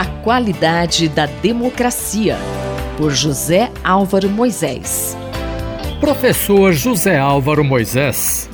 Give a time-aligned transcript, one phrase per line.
[0.00, 2.38] A qualidade da democracia,
[2.96, 5.14] por José Álvaro Moisés.
[6.00, 8.48] Professor José Álvaro Moisés,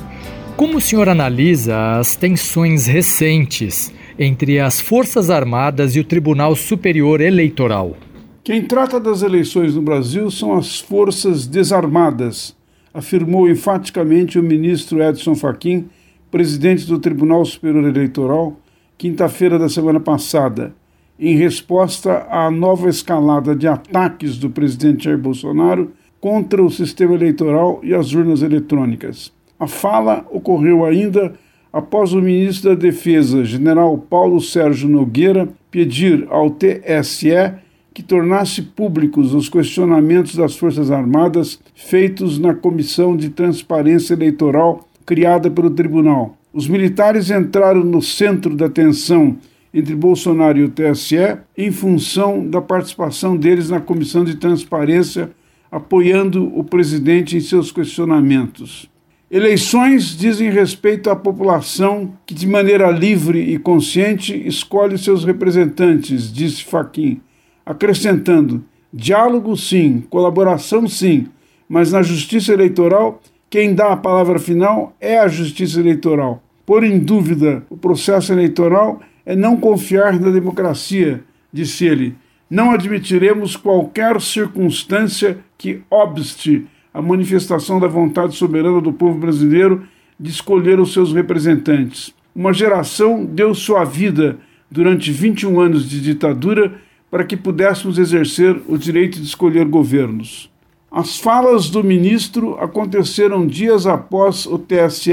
[0.57, 7.21] como o senhor analisa as tensões recentes entre as Forças Armadas e o Tribunal Superior
[7.21, 7.95] Eleitoral?
[8.43, 12.57] Quem trata das eleições no Brasil são as forças desarmadas,
[12.93, 15.87] afirmou enfaticamente o ministro Edson Fachin,
[16.29, 18.59] presidente do Tribunal Superior Eleitoral,
[18.97, 20.75] quinta-feira da semana passada,
[21.19, 27.79] em resposta à nova escalada de ataques do presidente Jair Bolsonaro contra o sistema eleitoral
[27.83, 29.31] e as urnas eletrônicas.
[29.59, 31.33] A fala ocorreu ainda
[31.73, 37.53] após o ministro da Defesa, general Paulo Sérgio Nogueira, pedir ao TSE
[37.93, 45.49] que tornasse públicos os questionamentos das Forças Armadas feitos na Comissão de Transparência Eleitoral criada
[45.49, 46.37] pelo tribunal.
[46.53, 49.37] Os militares entraram no centro da tensão
[49.73, 55.31] entre Bolsonaro e o TSE em função da participação deles na Comissão de Transparência,
[55.71, 58.89] apoiando o presidente em seus questionamentos.
[59.29, 66.63] Eleições dizem respeito à população que, de maneira livre e consciente, escolhe seus representantes, disse
[66.63, 67.19] Faquim,
[67.65, 68.63] acrescentando:
[68.93, 71.27] diálogo sim, colaboração sim,
[71.67, 76.43] mas na justiça eleitoral quem dá a palavra final é a Justiça Eleitoral.
[76.65, 82.15] Pôr em dúvida o processo eleitoral é não confiar na democracia, disse ele.
[82.49, 89.85] Não admitiremos qualquer circunstância que obste a manifestação da vontade soberana do povo brasileiro
[90.17, 92.15] de escolher os seus representantes.
[92.33, 94.37] Uma geração deu sua vida
[94.71, 96.75] durante 21 anos de ditadura
[97.11, 100.49] para que pudéssemos exercer o direito de escolher governos.
[100.89, 105.11] As falas do ministro aconteceram dias após o TSE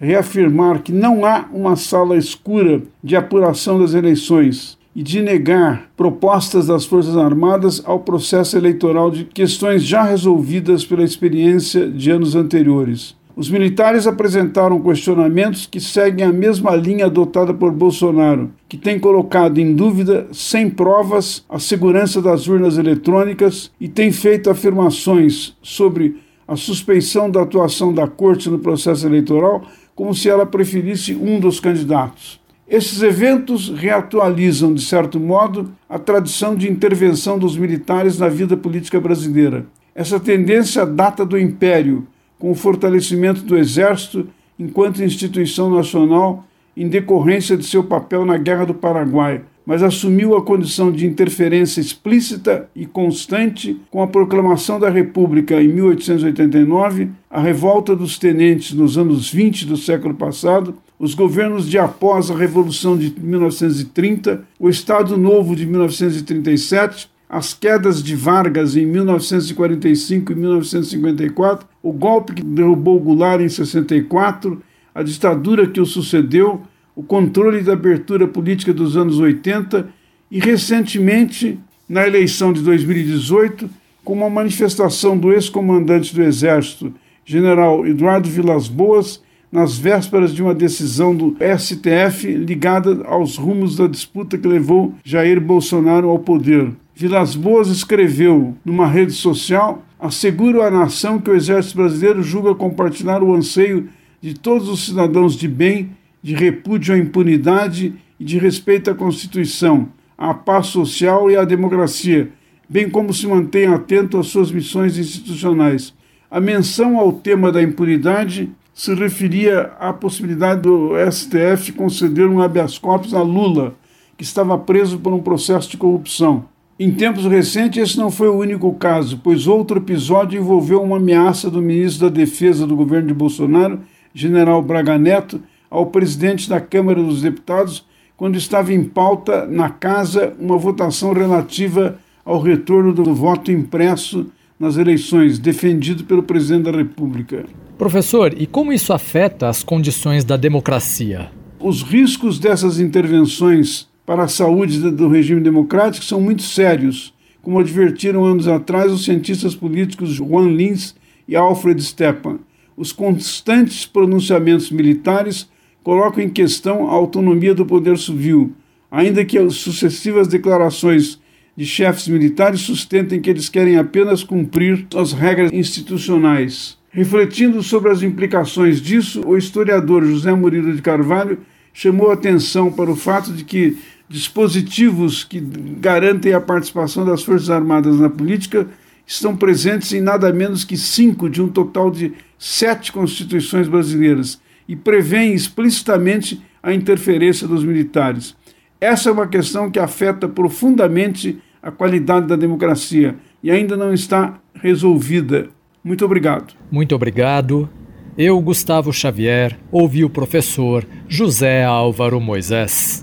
[0.00, 6.68] reafirmar que não há uma sala escura de apuração das eleições e de negar propostas
[6.68, 13.16] das Forças Armadas ao processo eleitoral de questões já resolvidas pela experiência de anos anteriores.
[13.36, 19.58] Os militares apresentaram questionamentos que seguem a mesma linha adotada por Bolsonaro, que tem colocado
[19.58, 26.16] em dúvida, sem provas, a segurança das urnas eletrônicas e tem feito afirmações sobre
[26.46, 31.60] a suspeição da atuação da Corte no processo eleitoral, como se ela preferisse um dos
[31.60, 32.40] candidatos.
[32.66, 39.00] Esses eventos reatualizam, de certo modo, a tradição de intervenção dos militares na vida política
[39.00, 39.66] brasileira.
[39.94, 42.06] Essa tendência data do Império
[42.38, 44.26] com o fortalecimento do Exército
[44.58, 46.44] enquanto instituição nacional
[46.76, 51.80] em decorrência de seu papel na Guerra do Paraguai, mas assumiu a condição de interferência
[51.80, 58.98] explícita e constante com a proclamação da República em 1889, a revolta dos tenentes nos
[58.98, 65.16] anos 20 do século passado, os governos de após a Revolução de 1930, o Estado
[65.16, 73.00] Novo de 1937 as quedas de Vargas em 1945 e 1954, o golpe que derrubou
[73.00, 74.62] Goulart em 64,
[74.94, 76.62] a ditadura que o sucedeu,
[76.94, 79.88] o controle da abertura política dos anos 80
[80.30, 83.68] e, recentemente, na eleição de 2018,
[84.04, 86.92] com uma manifestação do ex-comandante do Exército,
[87.24, 93.86] general Eduardo Vilas Boas, nas vésperas de uma decisão do STF ligada aos rumos da
[93.86, 96.72] disputa que levou Jair Bolsonaro ao poder.
[96.94, 103.22] Vilas Boas escreveu numa rede social: asseguro à nação que o Exército Brasileiro julga compartilhar
[103.22, 103.88] o anseio
[104.20, 105.90] de todos os cidadãos de bem,
[106.24, 112.30] de repúdio à impunidade e de respeito à Constituição, à paz social e à democracia,
[112.66, 115.92] bem como se mantém atento às suas missões institucionais.
[116.30, 122.78] A menção ao tema da impunidade se referia à possibilidade do STF conceder um habeas
[122.78, 123.74] corpus a Lula,
[124.16, 126.46] que estava preso por um processo de corrupção.
[126.80, 131.50] Em tempos recentes, esse não foi o único caso, pois outro episódio envolveu uma ameaça
[131.50, 133.80] do ministro da Defesa do governo de Bolsonaro,
[134.14, 135.42] general Braga Neto,
[135.74, 137.84] ao presidente da Câmara dos Deputados,
[138.16, 144.26] quando estava em pauta na casa uma votação relativa ao retorno do voto impresso
[144.58, 147.44] nas eleições, defendido pelo presidente da República.
[147.76, 151.32] Professor, e como isso afeta as condições da democracia?
[151.58, 157.12] Os riscos dessas intervenções para a saúde do regime democrático são muito sérios,
[157.42, 160.94] como advertiram anos atrás os cientistas políticos Juan Lins
[161.26, 162.38] e Alfred Stepan.
[162.76, 165.52] Os constantes pronunciamentos militares
[165.84, 168.52] colocam em questão a autonomia do poder civil,
[168.90, 171.20] ainda que as sucessivas declarações
[171.54, 176.78] de chefes militares sustentem que eles querem apenas cumprir as regras institucionais.
[176.90, 181.38] Refletindo sobre as implicações disso, o historiador José Murilo de Carvalho
[181.72, 183.76] chamou atenção para o fato de que
[184.08, 188.66] dispositivos que garantem a participação das Forças Armadas na política
[189.06, 194.74] estão presentes em nada menos que cinco de um total de sete constituições brasileiras e
[194.74, 198.34] prevêem explicitamente a interferência dos militares.
[198.80, 204.38] Essa é uma questão que afeta profundamente a qualidade da democracia e ainda não está
[204.54, 205.48] resolvida.
[205.82, 206.54] Muito obrigado.
[206.70, 207.68] Muito obrigado.
[208.16, 213.02] Eu, Gustavo Xavier, ouvi o professor José Álvaro Moisés.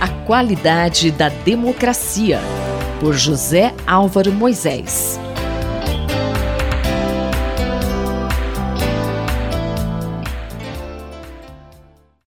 [0.00, 2.40] A qualidade da democracia,
[3.00, 5.21] por José Álvaro Moisés.